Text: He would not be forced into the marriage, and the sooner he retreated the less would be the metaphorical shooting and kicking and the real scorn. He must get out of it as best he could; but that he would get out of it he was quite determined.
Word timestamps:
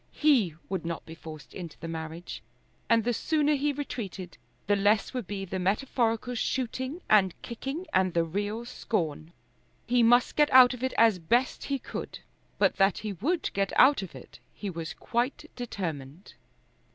He 0.13 0.55
would 0.67 0.83
not 0.83 1.05
be 1.05 1.13
forced 1.13 1.53
into 1.53 1.79
the 1.79 1.87
marriage, 1.87 2.41
and 2.89 3.03
the 3.03 3.13
sooner 3.13 3.53
he 3.53 3.71
retreated 3.71 4.39
the 4.65 4.75
less 4.75 5.13
would 5.13 5.27
be 5.27 5.45
the 5.45 5.59
metaphorical 5.59 6.33
shooting 6.33 7.03
and 7.07 7.39
kicking 7.43 7.85
and 7.93 8.15
the 8.15 8.23
real 8.23 8.65
scorn. 8.65 9.31
He 9.85 10.01
must 10.01 10.35
get 10.35 10.51
out 10.51 10.73
of 10.73 10.81
it 10.81 10.95
as 10.97 11.19
best 11.19 11.65
he 11.65 11.77
could; 11.77 12.17
but 12.57 12.77
that 12.77 12.97
he 13.05 13.13
would 13.13 13.53
get 13.53 13.71
out 13.77 14.01
of 14.01 14.15
it 14.15 14.39
he 14.55 14.71
was 14.71 14.95
quite 14.95 15.51
determined. 15.55 16.33